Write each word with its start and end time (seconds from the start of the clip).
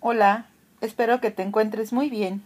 Hola, 0.00 0.46
espero 0.80 1.20
que 1.20 1.32
te 1.32 1.42
encuentres 1.42 1.92
muy 1.92 2.08
bien. 2.08 2.44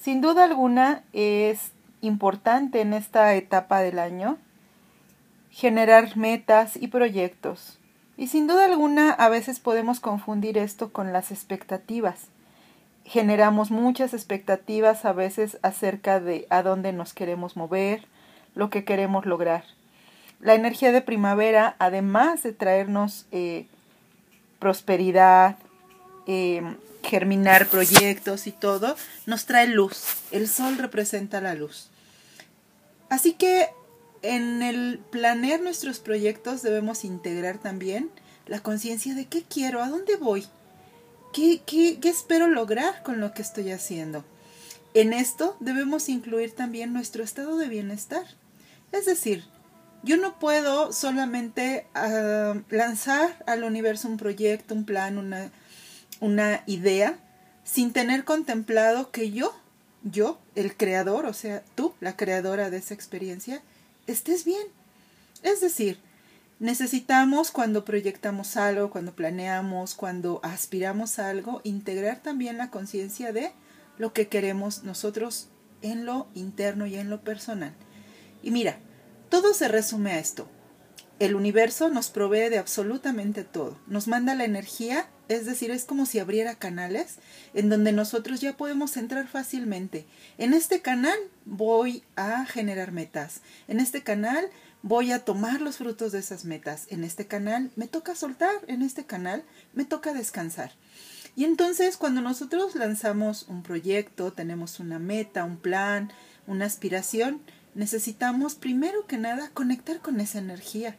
Sin 0.00 0.20
duda 0.20 0.44
alguna 0.44 1.02
es 1.12 1.72
importante 2.02 2.80
en 2.80 2.92
esta 2.92 3.34
etapa 3.34 3.80
del 3.80 3.98
año 3.98 4.38
generar 5.50 6.16
metas 6.16 6.76
y 6.76 6.86
proyectos. 6.86 7.80
Y 8.16 8.28
sin 8.28 8.46
duda 8.46 8.66
alguna 8.66 9.10
a 9.10 9.28
veces 9.28 9.58
podemos 9.58 9.98
confundir 9.98 10.56
esto 10.56 10.92
con 10.92 11.12
las 11.12 11.32
expectativas. 11.32 12.28
Generamos 13.04 13.72
muchas 13.72 14.14
expectativas 14.14 15.04
a 15.04 15.12
veces 15.12 15.58
acerca 15.62 16.20
de 16.20 16.46
a 16.48 16.62
dónde 16.62 16.92
nos 16.92 17.12
queremos 17.12 17.56
mover, 17.56 18.06
lo 18.54 18.70
que 18.70 18.84
queremos 18.84 19.26
lograr. 19.26 19.64
La 20.38 20.54
energía 20.54 20.92
de 20.92 21.02
primavera, 21.02 21.74
además 21.80 22.44
de 22.44 22.52
traernos 22.52 23.26
eh, 23.32 23.66
prosperidad, 24.60 25.56
Em, 26.26 26.76
germinar 27.02 27.66
proyectos 27.66 28.46
y 28.46 28.52
todo, 28.52 28.96
nos 29.26 29.46
trae 29.46 29.66
luz. 29.66 30.04
El 30.30 30.48
sol 30.48 30.78
representa 30.78 31.40
la 31.40 31.54
luz. 31.54 31.88
Así 33.08 33.32
que 33.32 33.68
en 34.22 34.62
el 34.62 35.00
planear 35.10 35.60
nuestros 35.60 35.98
proyectos 35.98 36.62
debemos 36.62 37.04
integrar 37.04 37.58
también 37.58 38.08
la 38.46 38.60
conciencia 38.60 39.14
de 39.14 39.26
qué 39.26 39.42
quiero, 39.42 39.82
a 39.82 39.88
dónde 39.88 40.16
voy, 40.16 40.46
qué, 41.32 41.60
qué, 41.66 41.98
qué 42.00 42.08
espero 42.08 42.46
lograr 42.46 43.02
con 43.02 43.20
lo 43.20 43.34
que 43.34 43.42
estoy 43.42 43.72
haciendo. 43.72 44.24
En 44.94 45.12
esto 45.12 45.56
debemos 45.58 46.08
incluir 46.08 46.54
también 46.54 46.92
nuestro 46.92 47.24
estado 47.24 47.56
de 47.56 47.68
bienestar. 47.68 48.24
Es 48.92 49.06
decir, 49.06 49.44
yo 50.04 50.16
no 50.16 50.38
puedo 50.38 50.92
solamente 50.92 51.86
ah, 51.94 52.54
lanzar 52.70 53.42
al 53.46 53.64
universo 53.64 54.08
un 54.08 54.18
proyecto, 54.18 54.74
un 54.74 54.84
plan, 54.84 55.18
una, 55.18 55.50
una 56.22 56.62
idea 56.66 57.18
sin 57.64 57.92
tener 57.92 58.24
contemplado 58.24 59.10
que 59.10 59.32
yo, 59.32 59.52
yo, 60.04 60.38
el 60.54 60.76
creador, 60.76 61.26
o 61.26 61.32
sea, 61.32 61.64
tú, 61.74 61.94
la 62.00 62.16
creadora 62.16 62.70
de 62.70 62.76
esa 62.76 62.94
experiencia, 62.94 63.60
estés 64.06 64.44
bien. 64.44 64.64
Es 65.42 65.60
decir, 65.60 65.98
necesitamos 66.60 67.50
cuando 67.50 67.84
proyectamos 67.84 68.56
algo, 68.56 68.90
cuando 68.90 69.16
planeamos, 69.16 69.96
cuando 69.96 70.38
aspiramos 70.44 71.18
a 71.18 71.28
algo, 71.28 71.60
integrar 71.64 72.22
también 72.22 72.56
la 72.56 72.70
conciencia 72.70 73.32
de 73.32 73.50
lo 73.98 74.12
que 74.12 74.28
queremos 74.28 74.84
nosotros 74.84 75.48
en 75.82 76.06
lo 76.06 76.28
interno 76.34 76.86
y 76.86 76.94
en 76.94 77.10
lo 77.10 77.20
personal. 77.22 77.74
Y 78.44 78.52
mira, 78.52 78.78
todo 79.28 79.54
se 79.54 79.66
resume 79.66 80.12
a 80.12 80.20
esto. 80.20 80.46
El 81.18 81.34
universo 81.34 81.88
nos 81.88 82.10
provee 82.10 82.48
de 82.48 82.58
absolutamente 82.58 83.44
todo. 83.44 83.78
Nos 83.86 84.08
manda 84.08 84.34
la 84.34 84.44
energía 84.44 85.08
es 85.32 85.46
decir, 85.46 85.70
es 85.70 85.84
como 85.84 86.06
si 86.06 86.18
abriera 86.18 86.54
canales 86.54 87.16
en 87.54 87.68
donde 87.68 87.92
nosotros 87.92 88.40
ya 88.40 88.56
podemos 88.56 88.96
entrar 88.96 89.26
fácilmente. 89.26 90.06
En 90.38 90.52
este 90.52 90.82
canal 90.82 91.18
voy 91.44 92.02
a 92.16 92.44
generar 92.44 92.92
metas. 92.92 93.40
En 93.68 93.80
este 93.80 94.02
canal 94.02 94.44
voy 94.82 95.12
a 95.12 95.20
tomar 95.20 95.60
los 95.60 95.76
frutos 95.76 96.12
de 96.12 96.18
esas 96.18 96.44
metas. 96.44 96.86
En 96.88 97.04
este 97.04 97.26
canal 97.26 97.70
me 97.76 97.88
toca 97.88 98.14
soltar. 98.14 98.54
En 98.66 98.82
este 98.82 99.04
canal 99.04 99.44
me 99.74 99.84
toca 99.84 100.12
descansar. 100.12 100.72
Y 101.34 101.44
entonces 101.44 101.96
cuando 101.96 102.20
nosotros 102.20 102.74
lanzamos 102.74 103.46
un 103.48 103.62
proyecto, 103.62 104.32
tenemos 104.32 104.80
una 104.80 104.98
meta, 104.98 105.44
un 105.44 105.56
plan, 105.56 106.12
una 106.46 106.66
aspiración, 106.66 107.40
necesitamos 107.74 108.54
primero 108.54 109.06
que 109.06 109.18
nada 109.18 109.50
conectar 109.50 110.00
con 110.00 110.20
esa 110.20 110.38
energía. 110.38 110.96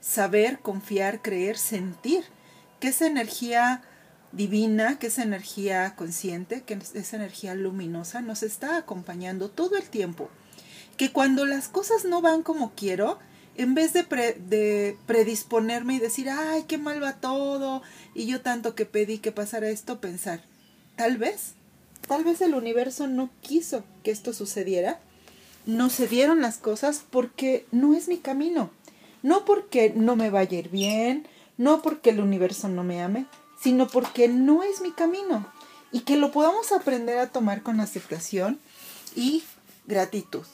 Saber, 0.00 0.60
confiar, 0.60 1.22
creer, 1.22 1.58
sentir 1.58 2.24
que 2.80 2.88
esa 2.88 3.06
energía 3.06 3.82
divina, 4.32 4.98
que 4.98 5.08
esa 5.08 5.22
energía 5.22 5.94
consciente, 5.96 6.62
que 6.62 6.78
esa 6.94 7.16
energía 7.16 7.54
luminosa 7.54 8.20
nos 8.20 8.42
está 8.42 8.76
acompañando 8.76 9.50
todo 9.50 9.76
el 9.76 9.88
tiempo. 9.88 10.30
Que 10.96 11.12
cuando 11.12 11.44
las 11.44 11.68
cosas 11.68 12.04
no 12.04 12.22
van 12.22 12.42
como 12.42 12.72
quiero, 12.74 13.18
en 13.56 13.74
vez 13.74 13.92
de, 13.92 14.02
de 14.02 14.96
predisponerme 15.06 15.94
y 15.94 15.98
decir, 15.98 16.30
ay, 16.30 16.64
qué 16.66 16.78
mal 16.78 17.02
va 17.02 17.14
todo, 17.14 17.82
y 18.14 18.26
yo 18.26 18.40
tanto 18.40 18.74
que 18.74 18.86
pedí 18.86 19.18
que 19.18 19.32
pasara 19.32 19.68
esto, 19.68 20.00
pensar, 20.00 20.42
tal 20.96 21.18
vez, 21.18 21.54
tal 22.06 22.24
vez 22.24 22.40
el 22.40 22.54
universo 22.54 23.06
no 23.06 23.30
quiso 23.40 23.84
que 24.02 24.12
esto 24.12 24.32
sucediera, 24.32 25.00
no 25.66 25.90
se 25.90 26.06
dieron 26.06 26.40
las 26.40 26.58
cosas 26.58 27.04
porque 27.10 27.66
no 27.70 27.94
es 27.94 28.08
mi 28.08 28.18
camino, 28.18 28.70
no 29.22 29.44
porque 29.44 29.92
no 29.94 30.16
me 30.16 30.30
vaya 30.30 30.56
a 30.56 30.60
ir 30.60 30.68
bien, 30.70 31.26
no 31.56 31.82
porque 31.82 32.10
el 32.10 32.20
universo 32.20 32.68
no 32.68 32.84
me 32.84 33.02
ame, 33.02 33.26
sino 33.60 33.86
porque 33.86 34.28
no 34.28 34.62
es 34.62 34.80
mi 34.80 34.92
camino 34.92 35.46
y 35.92 36.00
que 36.00 36.16
lo 36.16 36.30
podamos 36.32 36.72
aprender 36.72 37.18
a 37.18 37.30
tomar 37.30 37.62
con 37.62 37.80
aceptación 37.80 38.58
y 39.14 39.42
gratitud. 39.86 40.44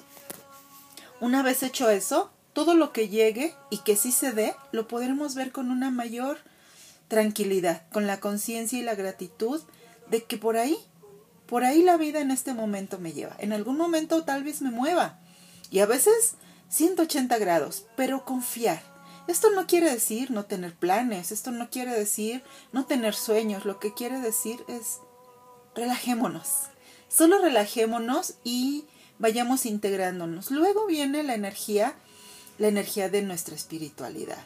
Una 1.20 1.42
vez 1.42 1.62
hecho 1.62 1.90
eso, 1.90 2.30
todo 2.52 2.74
lo 2.74 2.92
que 2.92 3.08
llegue 3.08 3.54
y 3.70 3.78
que 3.78 3.96
sí 3.96 4.12
se 4.12 4.32
dé, 4.32 4.54
lo 4.72 4.88
podremos 4.88 5.34
ver 5.34 5.52
con 5.52 5.70
una 5.70 5.90
mayor 5.90 6.38
tranquilidad, 7.08 7.82
con 7.92 8.06
la 8.06 8.20
conciencia 8.20 8.78
y 8.78 8.82
la 8.82 8.94
gratitud 8.94 9.62
de 10.10 10.24
que 10.24 10.38
por 10.38 10.56
ahí, 10.56 10.76
por 11.46 11.64
ahí 11.64 11.82
la 11.82 11.96
vida 11.96 12.20
en 12.20 12.30
este 12.30 12.54
momento 12.54 12.98
me 12.98 13.12
lleva. 13.12 13.36
En 13.38 13.52
algún 13.52 13.76
momento 13.76 14.24
tal 14.24 14.44
vez 14.44 14.62
me 14.62 14.70
mueva 14.70 15.18
y 15.70 15.80
a 15.80 15.86
veces 15.86 16.34
180 16.68 17.38
grados, 17.38 17.86
pero 17.96 18.24
confiar 18.24 18.96
esto 19.26 19.50
no 19.50 19.66
quiere 19.66 19.90
decir 19.90 20.30
no 20.30 20.44
tener 20.44 20.74
planes, 20.74 21.32
esto 21.32 21.50
no 21.50 21.68
quiere 21.68 21.92
decir 21.92 22.42
no 22.72 22.86
tener 22.86 23.14
sueños, 23.14 23.64
lo 23.64 23.80
que 23.80 23.92
quiere 23.92 24.20
decir 24.20 24.64
es 24.68 24.98
relajémonos. 25.74 26.48
Solo 27.08 27.40
relajémonos 27.40 28.34
y 28.44 28.84
vayamos 29.18 29.66
integrándonos. 29.66 30.50
Luego 30.50 30.86
viene 30.86 31.24
la 31.24 31.34
energía, 31.34 31.94
la 32.58 32.68
energía 32.68 33.08
de 33.08 33.22
nuestra 33.22 33.56
espiritualidad. 33.56 34.44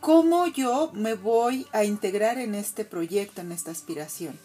¿Cómo 0.00 0.46
yo 0.46 0.90
me 0.94 1.14
voy 1.14 1.66
a 1.72 1.84
integrar 1.84 2.38
en 2.38 2.54
este 2.54 2.84
proyecto, 2.84 3.42
en 3.42 3.52
esta 3.52 3.72
aspiración? 3.72 4.38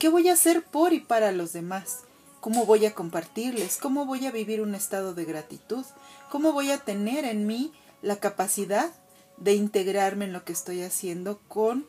¿Qué 0.00 0.08
voy 0.08 0.30
a 0.30 0.32
hacer 0.32 0.64
por 0.64 0.94
y 0.94 1.00
para 1.00 1.30
los 1.30 1.52
demás? 1.52 1.98
¿Cómo 2.40 2.64
voy 2.64 2.86
a 2.86 2.94
compartirles? 2.94 3.76
¿Cómo 3.76 4.06
voy 4.06 4.26
a 4.26 4.30
vivir 4.30 4.62
un 4.62 4.74
estado 4.74 5.12
de 5.12 5.26
gratitud? 5.26 5.84
¿Cómo 6.30 6.54
voy 6.54 6.70
a 6.70 6.78
tener 6.78 7.26
en 7.26 7.46
mí 7.46 7.70
la 8.00 8.16
capacidad 8.16 8.90
de 9.36 9.52
integrarme 9.52 10.24
en 10.24 10.32
lo 10.32 10.42
que 10.42 10.54
estoy 10.54 10.80
haciendo 10.80 11.38
con 11.48 11.84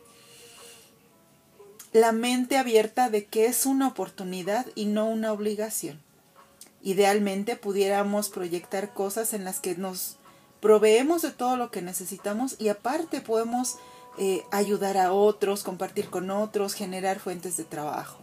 la 1.93 2.11
mente 2.11 2.57
abierta 2.57 3.09
de 3.09 3.27
que 3.27 3.45
es 3.45 3.65
una 3.65 3.87
oportunidad 3.87 4.65
y 4.75 4.87
no 4.87 5.05
una 5.07 5.31
obligación. 5.31 6.01
Idealmente 6.81 7.55
pudiéramos 7.55 8.27
proyectar 8.27 8.93
cosas 8.93 9.33
en 9.33 9.45
las 9.45 9.61
que 9.61 9.75
nos 9.75 10.17
proveemos 10.59 11.21
de 11.21 11.31
todo 11.31 11.55
lo 11.55 11.71
que 11.71 11.81
necesitamos 11.81 12.57
y 12.59 12.67
aparte 12.67 13.21
podemos 13.21 13.77
eh, 14.17 14.43
ayudar 14.51 14.97
a 14.97 15.13
otros, 15.13 15.63
compartir 15.63 16.09
con 16.09 16.29
otros, 16.31 16.73
generar 16.73 17.19
fuentes 17.19 17.57
de 17.57 17.63
trabajo. 17.63 18.19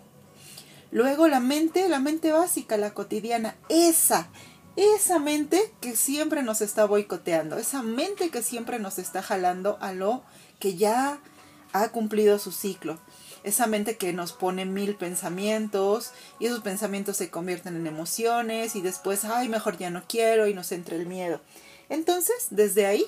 Luego 0.91 1.28
la 1.28 1.41
mente, 1.41 1.88
la 1.88 1.99
mente 1.99 2.32
básica, 2.32 2.76
la 2.76 2.94
cotidiana, 2.94 3.56
esa, 3.69 4.28
esa 4.76 5.19
mente 5.19 5.72
que 5.81 5.97
siempre 5.97 6.43
nos 6.43 6.60
está 6.60 6.87
boicoteando, 6.87 7.59
esa 7.59 7.82
mente 7.82 8.31
que 8.31 8.43
siempre 8.43 8.78
nos 8.78 8.99
está 8.99 9.22
jalando 9.22 9.76
a 9.81 9.93
lo 9.93 10.22
que 10.59 10.76
ya 10.76 11.21
ha 11.72 11.88
cumplido 11.88 12.38
su 12.38 12.53
ciclo, 12.53 12.99
esa 13.44 13.66
mente 13.66 13.97
que 13.97 14.12
nos 14.12 14.32
pone 14.32 14.65
mil 14.65 14.94
pensamientos 14.97 16.12
y 16.38 16.47
esos 16.47 16.60
pensamientos 16.60 17.16
se 17.16 17.31
convierten 17.31 17.76
en 17.76 17.87
emociones 17.87 18.75
y 18.75 18.81
después, 18.81 19.25
ay, 19.25 19.49
mejor 19.49 19.76
ya 19.78 19.91
no 19.91 20.05
quiero 20.09 20.49
y 20.49 20.55
nos 20.55 20.72
entra 20.72 20.97
el 20.97 21.06
miedo. 21.06 21.41
Entonces, 21.88 22.49
desde 22.50 22.87
ahí, 22.87 23.05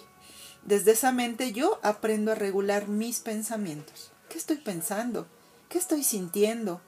desde 0.65 0.93
esa 0.93 1.12
mente 1.12 1.53
yo 1.53 1.81
aprendo 1.82 2.32
a 2.32 2.37
regular 2.37 2.88
mis 2.88 3.21
pensamientos. 3.21 4.12
¿Qué 4.28 4.38
estoy 4.38 4.56
pensando? 4.56 5.26
¿Qué 5.69 5.78
estoy 5.78 6.03
sintiendo? 6.03 6.80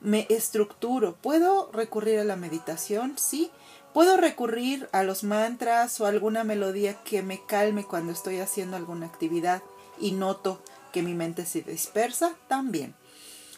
Me 0.00 0.26
estructuro. 0.30 1.16
¿Puedo 1.16 1.70
recurrir 1.72 2.18
a 2.20 2.24
la 2.24 2.36
meditación? 2.36 3.16
Sí 3.18 3.50
Puedo 3.92 4.16
recurrir 4.16 4.88
a 4.92 5.02
los 5.02 5.24
mantras 5.24 6.00
o 6.00 6.06
alguna 6.06 6.44
melodía 6.44 7.02
que 7.02 7.22
me 7.22 7.44
calme 7.44 7.84
cuando 7.84 8.12
estoy 8.12 8.38
haciendo 8.38 8.76
alguna 8.76 9.06
actividad 9.06 9.62
y 9.98 10.12
noto 10.12 10.62
que 10.92 11.02
mi 11.02 11.14
mente 11.14 11.44
se 11.44 11.62
dispersa 11.62 12.36
también. 12.46 12.94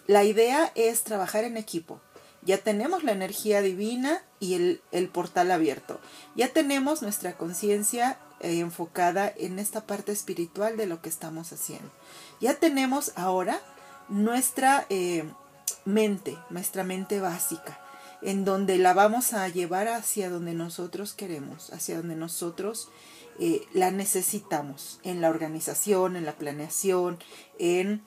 La 0.06 0.24
idea 0.24 0.72
es 0.74 1.04
trabajar 1.04 1.44
en 1.44 1.58
equipo. 1.58 2.00
Ya 2.40 2.56
tenemos 2.56 3.04
la 3.04 3.12
energía 3.12 3.60
divina 3.60 4.22
y 4.40 4.54
el, 4.90 5.08
portal 5.12 5.50
abierto. 5.50 6.00
Ya 6.34 6.48
tenemos 6.48 7.02
nuestra 7.02 7.36
conciencia 7.36 8.18
eh, 8.42 8.58
enfocada 8.58 9.32
en 9.36 9.58
esta 9.58 9.86
parte 9.86 10.12
espiritual 10.12 10.76
de 10.76 10.86
lo 10.86 11.00
que 11.00 11.08
estamos 11.08 11.52
haciendo. 11.52 11.90
Ya 12.40 12.54
tenemos 12.54 13.12
ahora 13.16 13.60
nuestra 14.08 14.86
eh, 14.90 15.24
mente, 15.84 16.36
nuestra 16.50 16.84
mente 16.84 17.20
básica 17.20 17.78
en 18.22 18.44
donde 18.44 18.78
la 18.78 18.94
vamos 18.94 19.34
a 19.34 19.48
llevar 19.48 19.88
hacia 19.88 20.30
donde 20.30 20.54
nosotros 20.54 21.12
queremos, 21.12 21.72
hacia 21.72 21.96
donde 21.96 22.14
nosotros 22.14 22.88
eh, 23.38 23.66
la 23.72 23.90
necesitamos, 23.90 25.00
en 25.02 25.20
la 25.20 25.28
organización, 25.28 26.16
en 26.16 26.24
la 26.24 26.32
planeación, 26.32 27.18
en 27.58 28.02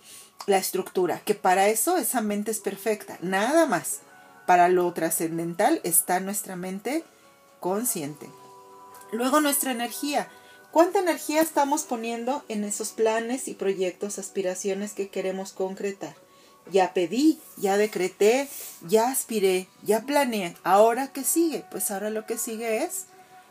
la 0.48 0.58
estructura, 0.58 1.20
que 1.20 1.36
para 1.36 1.68
eso 1.68 1.98
esa 1.98 2.22
mente 2.22 2.52
es 2.52 2.60
perfecta, 2.60 3.18
nada 3.22 3.66
más. 3.66 4.00
Para 4.46 4.70
lo 4.70 4.94
trascendental 4.94 5.81
está 5.84 6.20
nuestra 6.20 6.56
mente 6.56 7.04
consciente. 7.60 8.30
Luego 9.12 9.42
nuestra 9.42 9.72
energía. 9.72 10.30
¿Cuánta 10.72 11.00
energía 11.00 11.42
estamos 11.42 11.84
poniendo 11.84 12.44
en 12.50 12.63
esos 12.63 12.90
planes 12.90 13.48
y 13.48 13.54
proyectos, 13.54 14.19
aspiraciones 14.19 14.94
que 14.94 15.10
queremos 15.10 15.54
concretar? 15.54 16.16
Ya 16.72 16.94
pedí, 16.94 17.40
ya 17.57 17.78
decreté, 17.78 18.50
ya 18.81 19.10
aspiré, 19.10 19.69
ya 19.84 20.02
planeé. 20.02 20.56
¿Ahora 20.63 21.13
qué 21.13 21.24
sigue? 21.24 21.63
Pues 21.72 21.92
ahora 21.92 22.10
lo 22.10 22.25
que 22.25 22.38
sigue 22.38 22.84
es 22.84 23.06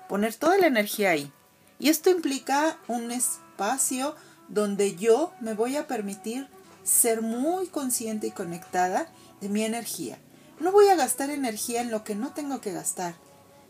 poner 0.09 0.35
toda 0.35 0.59
la 0.59 0.67
energía 0.67 1.11
ahí. 1.11 1.33
Y 1.79 1.89
esto 1.89 2.11
implica 2.11 2.79
un 2.89 3.11
espacio 3.11 4.17
donde 4.49 4.97
yo 4.97 5.33
me 5.41 5.55
voy 5.55 5.77
a 5.77 5.87
permitir 5.87 6.49
ser 6.83 7.23
muy 7.23 7.69
consciente 7.69 8.27
y 8.27 8.33
conectada 8.33 9.09
de 9.41 9.49
mi 9.49 9.65
energía. 9.65 10.19
No 10.61 10.73
voy 10.73 10.89
a 10.89 10.97
gastar 10.97 11.31
energía 11.31 11.81
en 11.81 11.91
lo 11.91 12.05
que 12.05 12.15
no 12.15 12.33
tengo 12.33 12.61
que 12.61 12.73
gastar. 12.73 13.15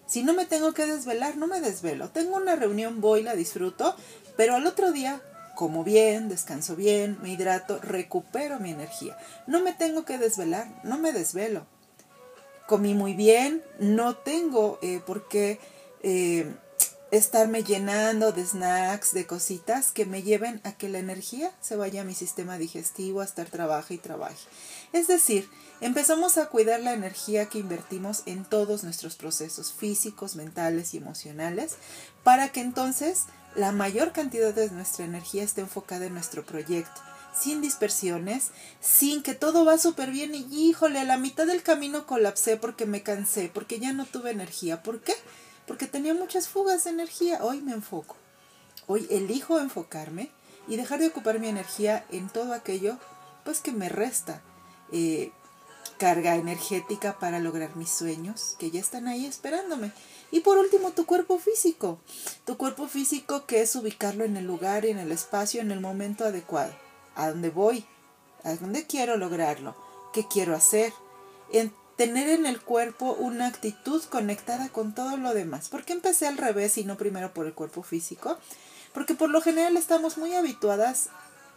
Si 0.07 0.23
no 0.23 0.35
me 0.35 0.47
tengo 0.47 0.75
que 0.75 0.87
desvelar, 0.87 1.37
no 1.37 1.47
me 1.47 1.61
desvelo. 1.61 2.11
Tengo 2.11 2.37
una 2.37 2.57
reunión, 2.57 3.01
voy, 3.01 3.23
la 3.23 3.35
disfruto, 3.35 3.97
pero 4.37 4.55
al 4.55 4.67
otro 4.67 4.93
día 4.93 5.23
como 5.55 5.85
bien, 5.85 6.29
descanso 6.29 6.77
bien, 6.77 7.19
me 7.23 7.31
hidrato, 7.31 7.79
recupero 7.81 8.59
mi 8.59 8.73
energía. 8.73 9.17
No 9.47 9.61
me 9.61 9.73
tengo 9.73 10.05
que 10.05 10.19
desvelar, 10.19 10.69
no 10.83 10.99
me 10.99 11.13
desvelo. 11.13 11.67
Comí 12.67 12.95
muy 12.95 13.15
bien, 13.15 13.63
no 13.79 14.17
tengo 14.17 14.79
eh, 14.83 15.01
por 15.05 15.29
qué 15.29 15.61
eh, 16.03 16.53
estarme 17.11 17.63
llenando 17.63 18.33
de 18.33 18.45
snacks, 18.45 19.13
de 19.13 19.27
cositas 19.27 19.93
que 19.93 20.07
me 20.07 20.23
lleven 20.23 20.61
a 20.65 20.73
que 20.73 20.89
la 20.89 20.99
energía 20.99 21.53
se 21.61 21.77
vaya 21.77 22.03
a 22.03 22.05
mi 22.05 22.15
sistema 22.15 22.59
digestivo, 22.59 23.21
a 23.21 23.25
estar 23.25 23.49
trabaje 23.49 23.95
y 23.95 23.99
trabaje. 23.99 24.37
Es 24.93 25.07
decir, 25.07 25.49
empezamos 25.81 26.39
a 26.39 26.47
cuidar 26.47 26.81
la 26.81 26.93
energía 26.93 27.47
que 27.47 27.59
invertimos 27.59 28.23
en 28.27 28.45
todos 28.45 28.85
nuestros 28.85 29.17
procesos 29.17 29.73
físicos, 29.73 30.37
mentales 30.37 30.95
y 30.95 30.99
emocionales 30.99 31.77
para 32.23 32.49
que 32.51 32.61
entonces 32.61 33.25
la 33.55 33.71
mayor 33.71 34.13
cantidad 34.13 34.53
de 34.53 34.71
nuestra 34.71 35.05
energía 35.05 35.45
esté 35.45 35.61
enfocada 35.61 36.07
en 36.07 36.15
nuestro 36.15 36.45
proyecto 36.45 37.01
sin 37.35 37.61
dispersiones, 37.61 38.51
sin 38.81 39.23
que 39.23 39.35
todo 39.35 39.65
va 39.65 39.77
súper 39.79 40.11
bien 40.11 40.35
y 40.35 40.47
híjole, 40.51 41.01
a 41.01 41.05
la 41.05 41.19
mitad 41.19 41.47
del 41.47 41.63
camino 41.63 42.07
colapsé 42.07 42.57
porque 42.57 42.87
me 42.87 43.03
cansé, 43.03 43.51
porque 43.53 43.81
ya 43.81 43.93
no 43.93 44.07
tuve 44.07 44.31
energía. 44.31 44.83
¿Por 44.83 45.01
qué? 45.01 45.15
Porque 45.67 45.87
tenía 45.87 46.15
muchas 46.15 46.49
fugas 46.49 46.85
de 46.85 46.91
energía. 46.91 47.39
Hoy 47.43 47.61
me 47.61 47.73
enfoco. 47.73 48.17
Hoy 48.87 49.07
elijo 49.11 49.59
enfocarme 49.59 50.31
y 50.69 50.77
dejar 50.77 51.01
de 51.01 51.09
ocupar 51.09 51.39
mi 51.39 51.49
energía 51.49 52.05
en 52.11 52.29
todo 52.29 52.53
aquello 52.53 52.99
pues 53.45 53.61
que 53.61 53.73
me 53.73 53.89
resta 53.89 54.43
eh, 54.93 55.33
carga 55.99 56.37
energética 56.37 57.19
para 57.19 57.41
lograr 57.41 57.77
mis 57.77 57.91
sueños 57.91 58.57
que 58.59 58.71
ya 58.71 58.81
están 58.81 59.07
ahí 59.07 59.27
esperándome. 59.27 59.93
Y 60.31 60.41
por 60.41 60.59
último, 60.59 60.91
tu 60.91 61.07
cuerpo 61.07 61.39
físico. 61.39 62.01
Tu 62.45 62.57
cuerpo 62.57 62.89
físico 62.89 63.47
que 63.47 63.63
es 63.63 63.77
ubicarlo 63.77 64.25
en 64.25 64.37
el 64.37 64.47
lugar, 64.47 64.85
en 64.87 64.99
el 64.99 65.13
espacio, 65.13 65.61
en 65.61 65.71
el 65.71 65.81
momento 65.81 66.25
adecuado. 66.25 66.75
¿A 67.15 67.31
dónde 67.31 67.51
voy? 67.51 67.85
¿A 68.43 68.55
dónde 68.57 68.87
quiero 68.87 69.17
lograrlo? 69.17 69.77
¿Qué 70.13 70.27
quiero 70.27 70.55
hacer? 70.55 70.93
Tener 71.97 72.29
en 72.29 72.47
el 72.47 72.61
cuerpo 72.61 73.13
una 73.13 73.47
actitud 73.47 74.03
conectada 74.05 74.69
con 74.69 74.95
todo 74.95 75.17
lo 75.17 75.35
demás. 75.35 75.69
¿Por 75.69 75.85
qué 75.85 75.93
empecé 75.93 76.27
al 76.27 76.39
revés 76.39 76.77
y 76.79 76.85
no 76.85 76.97
primero 76.97 77.33
por 77.33 77.47
el 77.47 77.55
cuerpo 77.55 77.83
físico? 77.83 78.39
Porque 78.93 79.15
por 79.15 79.31
lo 79.31 79.41
general 79.41 79.77
estamos 79.77 80.19
muy 80.19 80.35
habituadas 80.35 81.09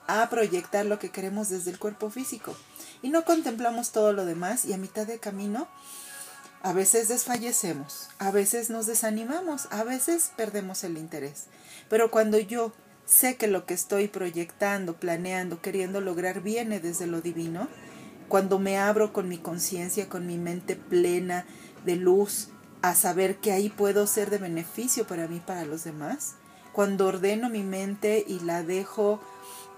a 0.07 0.30
proyectar 0.30 0.86
lo 0.86 1.00
que 1.00 1.10
queremos 1.10 1.50
desde 1.50 1.72
el 1.72 1.80
cuerpo 1.80 2.10
físico 2.10 2.56
y 3.01 3.10
no 3.10 3.25
contemplamos 3.25 3.92
todo 3.92 4.13
lo 4.13 4.25
demás 4.25 4.66
y 4.66 4.74
a 4.74 4.78
mitad 4.78 5.06
de 5.06 5.19
camino 5.19 5.68
a 6.63 6.74
veces 6.74 7.07
desfallecemos, 7.07 8.10
a 8.18 8.31
veces 8.31 8.69
nos 8.69 8.88
desanimamos, 8.88 9.68
a 9.69 9.84
veces 9.84 10.31
perdemos 10.36 10.84
el 10.84 10.98
interés. 10.98 11.45
Pero 11.89 12.10
cuando 12.10 12.39
yo 12.39 12.74
sé 13.06 13.38
que 13.38 13.48
lo 13.48 13.66
que 13.66 13.74
estoy 13.74 14.07
proyectando, 14.07 14.95
planeando, 14.95 15.62
queriendo 15.62 16.01
lograr 16.01 16.42
viene 16.42 16.80
desde 16.80 17.07
lo 17.07 17.22
divino, 17.22 17.68
cuando 18.27 18.59
me 18.59 18.77
abro 18.77 19.13
con 19.13 19.29
mi 19.29 19.38
conciencia, 19.38 20.09
con 20.09 20.25
mi 20.25 20.38
mente 20.38 20.75
plena 20.75 21.45
de 21.85 21.95
luz, 21.95 22.50
a 22.81 22.94
saber 22.95 23.38
que 23.38 23.51
ahí 23.51 23.69
puedo 23.69 24.07
ser 24.07 24.29
de 24.29 24.38
beneficio 24.38 25.07
para 25.07 25.27
mí, 25.27 25.41
para 25.45 25.65
los 25.65 25.83
demás, 25.83 26.35
cuando 26.71 27.07
ordeno 27.07 27.50
mi 27.50 27.63
mente 27.63 28.24
y 28.27 28.39
la 28.39 28.63
dejo 28.63 29.19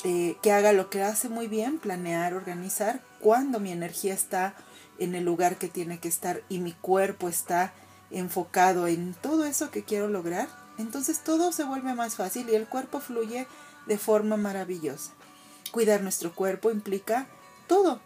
eh, 0.03 0.37
que 0.41 0.51
haga 0.51 0.73
lo 0.73 0.89
que 0.89 1.01
hace 1.01 1.29
muy 1.29 1.47
bien, 1.47 1.79
planear, 1.79 2.33
organizar, 2.33 3.01
cuando 3.19 3.59
mi 3.59 3.71
energía 3.71 4.13
está 4.13 4.55
en 4.97 5.15
el 5.15 5.23
lugar 5.23 5.57
que 5.57 5.69
tiene 5.69 5.99
que 5.99 6.07
estar 6.07 6.41
y 6.49 6.59
mi 6.59 6.73
cuerpo 6.73 7.29
está 7.29 7.73
enfocado 8.11 8.87
en 8.87 9.13
todo 9.13 9.45
eso 9.45 9.71
que 9.71 9.83
quiero 9.83 10.07
lograr, 10.07 10.49
entonces 10.77 11.23
todo 11.23 11.51
se 11.51 11.63
vuelve 11.63 11.93
más 11.93 12.15
fácil 12.15 12.49
y 12.49 12.55
el 12.55 12.67
cuerpo 12.67 12.99
fluye 12.99 13.47
de 13.87 13.97
forma 13.97 14.37
maravillosa. 14.37 15.11
Cuidar 15.71 16.01
nuestro 16.01 16.33
cuerpo 16.33 16.71
implica 16.71 17.27
todo, 17.67 18.01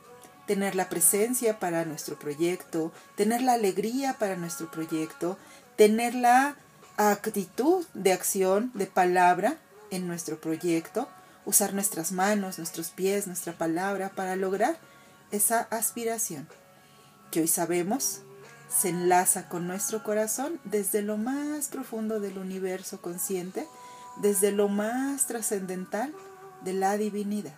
tener 0.46 0.76
la 0.76 0.90
presencia 0.90 1.60
para 1.60 1.86
nuestro 1.86 2.18
proyecto, 2.20 2.92
tener 3.16 3.42
la 3.42 3.54
alegría 3.54 4.18
para 4.20 4.36
nuestro 4.36 4.70
proyecto, 4.70 5.38
tener 5.76 6.16
la 6.16 6.56
actitud 6.98 7.86
de 7.94 8.14
acción, 8.14 8.72
de 8.74 8.86
palabra 8.86 9.58
en 9.90 10.08
nuestro 10.08 10.40
proyecto, 10.40 11.08
usar 11.46 11.74
nuestras 11.74 12.12
manos, 12.12 12.58
nuestros 12.58 12.90
pies, 12.90 13.28
nuestra 13.28 13.54
palabra 13.54 14.10
para 14.10 14.36
lograr 14.36 14.78
esa 15.32 15.62
aspiración 15.72 16.48
que 17.32 17.42
hoy 17.42 17.48
sabemos 17.48 18.22
se 18.70 18.90
enlaza 18.90 19.50
con 19.50 19.68
nuestro 19.68 20.04
corazón 20.04 20.60
desde 20.64 21.02
lo 21.02 21.18
más 21.18 21.68
profundo 21.68 22.20
del 22.20 22.38
universo 22.38 23.02
consciente, 23.02 23.68
desde 24.18 24.52
lo 24.52 24.68
más 24.68 25.28
trascendental 25.28 26.14
de 26.62 26.74
la 26.74 26.98
divinidad. 26.98 27.56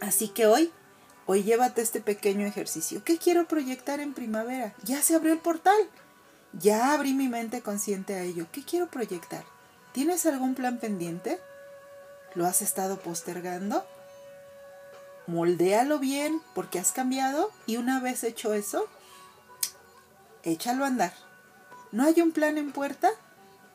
Así 0.00 0.28
que 0.28 0.46
hoy 0.46 0.72
Hoy 1.28 1.42
llévate 1.42 1.82
este 1.82 2.00
pequeño 2.00 2.46
ejercicio. 2.46 3.02
¿Qué 3.04 3.18
quiero 3.18 3.48
proyectar 3.48 3.98
en 3.98 4.14
primavera? 4.14 4.74
Ya 4.84 5.02
se 5.02 5.16
abrió 5.16 5.32
el 5.32 5.40
portal. 5.40 5.76
Ya 6.52 6.92
abrí 6.92 7.14
mi 7.14 7.28
mente 7.28 7.62
consciente 7.62 8.14
a 8.14 8.22
ello. 8.22 8.46
¿Qué 8.52 8.62
quiero 8.62 8.86
proyectar? 8.86 9.44
¿Tienes 9.92 10.24
algún 10.24 10.54
plan 10.54 10.78
pendiente? 10.78 11.40
¿Lo 12.34 12.46
has 12.46 12.62
estado 12.62 13.00
postergando? 13.00 13.84
Moldéalo 15.26 15.98
bien 15.98 16.40
porque 16.54 16.78
has 16.78 16.92
cambiado 16.92 17.50
y 17.66 17.78
una 17.78 17.98
vez 17.98 18.22
hecho 18.22 18.54
eso, 18.54 18.86
échalo 20.44 20.84
a 20.84 20.88
andar. 20.88 21.12
¿No 21.90 22.04
hay 22.04 22.20
un 22.20 22.30
plan 22.30 22.56
en 22.56 22.70
puerta? 22.70 23.10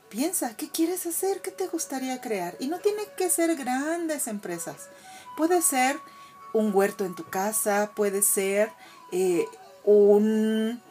Piensa, 0.07 0.55
¿qué 0.55 0.69
quieres 0.69 1.05
hacer? 1.05 1.41
¿Qué 1.41 1.51
te 1.51 1.67
gustaría 1.67 2.21
crear? 2.21 2.55
Y 2.59 2.67
no 2.67 2.79
tiene 2.79 3.03
que 3.17 3.29
ser 3.29 3.55
grandes 3.57 4.27
empresas. 4.27 4.87
Puede 5.35 5.61
ser 5.61 5.97
un 6.53 6.73
huerto 6.73 7.05
en 7.05 7.15
tu 7.15 7.23
casa, 7.25 7.91
puede 7.95 8.21
ser 8.21 8.69
eh, 9.11 9.45
un, 9.83 10.81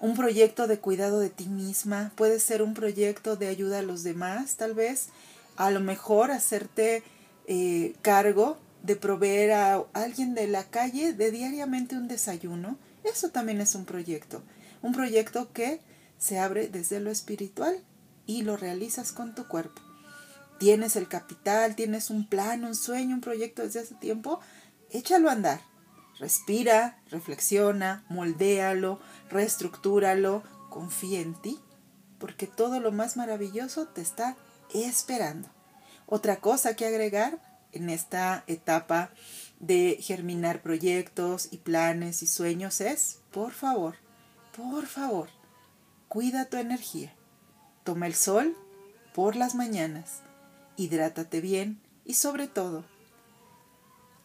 un 0.00 0.16
proyecto 0.16 0.66
de 0.66 0.78
cuidado 0.78 1.20
de 1.20 1.30
ti 1.30 1.46
misma, 1.46 2.12
puede 2.16 2.40
ser 2.40 2.62
un 2.62 2.74
proyecto 2.74 3.36
de 3.36 3.48
ayuda 3.48 3.80
a 3.80 3.82
los 3.82 4.02
demás, 4.02 4.56
tal 4.56 4.74
vez, 4.74 5.08
a 5.56 5.70
lo 5.70 5.80
mejor 5.80 6.30
hacerte 6.30 7.02
eh, 7.46 7.94
cargo 8.02 8.58
de 8.82 8.96
proveer 8.96 9.52
a 9.52 9.84
alguien 9.92 10.34
de 10.34 10.46
la 10.46 10.64
calle 10.64 11.12
de 11.12 11.30
diariamente 11.30 11.96
un 11.96 12.08
desayuno. 12.08 12.78
Eso 13.04 13.28
también 13.28 13.60
es 13.60 13.74
un 13.74 13.84
proyecto, 13.84 14.42
un 14.82 14.92
proyecto 14.92 15.52
que 15.52 15.80
se 16.18 16.38
abre 16.38 16.68
desde 16.68 17.00
lo 17.00 17.10
espiritual 17.10 17.82
y 18.26 18.42
lo 18.42 18.56
realizas 18.56 19.12
con 19.12 19.34
tu 19.34 19.48
cuerpo 19.48 19.89
tienes 20.60 20.94
el 20.94 21.08
capital, 21.08 21.74
tienes 21.74 22.10
un 22.10 22.28
plan, 22.28 22.66
un 22.66 22.74
sueño, 22.74 23.14
un 23.14 23.22
proyecto 23.22 23.62
desde 23.62 23.80
hace 23.80 23.94
tiempo, 23.94 24.40
échalo 24.90 25.30
a 25.30 25.32
andar. 25.32 25.62
Respira, 26.18 27.00
reflexiona, 27.08 28.04
moldéalo, 28.10 29.00
reestructúralo, 29.30 30.42
confía 30.68 31.20
en 31.20 31.32
ti, 31.40 31.58
porque 32.18 32.46
todo 32.46 32.78
lo 32.78 32.92
más 32.92 33.16
maravilloso 33.16 33.88
te 33.88 34.02
está 34.02 34.36
esperando. 34.74 35.48
Otra 36.04 36.40
cosa 36.40 36.76
que 36.76 36.84
agregar 36.84 37.40
en 37.72 37.88
esta 37.88 38.44
etapa 38.46 39.12
de 39.60 39.96
germinar 39.98 40.60
proyectos 40.60 41.48
y 41.50 41.56
planes 41.56 42.22
y 42.22 42.26
sueños 42.26 42.82
es, 42.82 43.20
por 43.30 43.52
favor, 43.52 43.96
por 44.54 44.84
favor, 44.84 45.30
cuida 46.08 46.50
tu 46.50 46.58
energía. 46.58 47.14
Toma 47.82 48.06
el 48.06 48.14
sol 48.14 48.54
por 49.14 49.36
las 49.36 49.54
mañanas 49.54 50.20
hidrátate 50.80 51.40
bien 51.40 51.80
y 52.04 52.14
sobre 52.14 52.48
todo, 52.48 52.84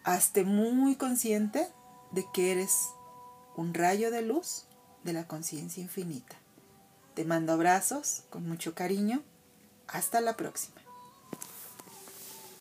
hazte 0.04 0.44
muy 0.44 0.96
consciente 0.96 1.68
de 2.12 2.26
que 2.34 2.52
eres 2.52 2.92
un 3.58 3.74
rayo 3.74 4.10
de 4.10 4.22
luz 4.22 4.66
de 5.04 5.14
la 5.14 5.28
conciencia 5.28 5.84
infinita. 5.84 6.38
Te 7.14 7.26
mando 7.26 7.54
abrazos 7.54 8.24
con 8.30 8.48
mucho 8.48 8.74
cariño. 8.74 9.22
Hasta 9.88 10.20
la 10.22 10.36
próxima. 10.36 10.85